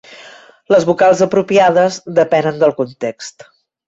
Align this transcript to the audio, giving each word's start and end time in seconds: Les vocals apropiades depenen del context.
Les 0.75 0.85
vocals 0.89 1.19
apropiades 1.25 1.99
depenen 2.21 2.57
del 2.65 2.73
context. 2.81 3.47